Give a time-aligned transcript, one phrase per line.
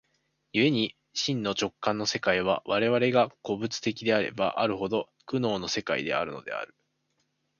[0.51, 6.75] 故に真の直観の世界は、我々が個物的であればあるほど、苦悩の世界であるのである。